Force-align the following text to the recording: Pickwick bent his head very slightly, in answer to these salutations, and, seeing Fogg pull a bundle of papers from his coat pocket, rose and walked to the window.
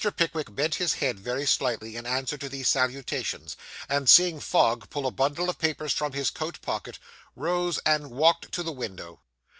Pickwick 0.17 0.55
bent 0.55 0.73
his 0.81 0.95
head 0.95 1.19
very 1.19 1.45
slightly, 1.45 1.95
in 1.95 2.07
answer 2.07 2.35
to 2.35 2.49
these 2.49 2.67
salutations, 2.67 3.55
and, 3.87 4.09
seeing 4.09 4.39
Fogg 4.39 4.89
pull 4.89 5.05
a 5.05 5.11
bundle 5.11 5.47
of 5.47 5.59
papers 5.59 5.93
from 5.93 6.13
his 6.13 6.31
coat 6.31 6.59
pocket, 6.63 6.97
rose 7.35 7.77
and 7.85 8.09
walked 8.09 8.51
to 8.51 8.63
the 8.63 8.71
window. 8.71 9.19